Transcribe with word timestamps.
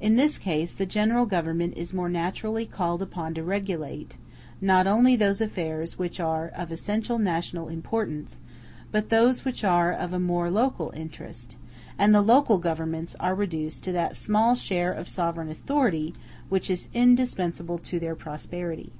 In 0.00 0.14
this 0.14 0.38
case 0.38 0.72
the 0.72 0.86
general 0.86 1.26
Government 1.26 1.74
is 1.76 1.92
more 1.92 2.08
naturally 2.08 2.64
called 2.64 3.02
upon 3.02 3.34
to 3.34 3.42
regulate, 3.42 4.16
not 4.60 4.86
only 4.86 5.16
those 5.16 5.40
affairs 5.40 5.98
which 5.98 6.20
are 6.20 6.46
of 6.54 6.70
essential 6.70 7.18
national 7.18 7.66
importance, 7.68 8.36
but 8.92 9.08
those 9.08 9.44
which 9.44 9.64
are 9.64 9.90
of 9.92 10.12
a 10.12 10.20
more 10.20 10.48
local 10.48 10.90
interest; 10.94 11.56
and 11.98 12.14
the 12.14 12.22
local 12.22 12.58
governments 12.58 13.16
are 13.18 13.34
reduced 13.34 13.82
to 13.82 13.90
that 13.90 14.14
small 14.14 14.54
share 14.54 14.92
of 14.92 15.08
sovereign 15.08 15.48
authority 15.50 16.14
which 16.48 16.70
is 16.70 16.88
indispensable 16.94 17.78
to 17.78 17.98
their 17.98 18.14
prosperity. 18.14 18.92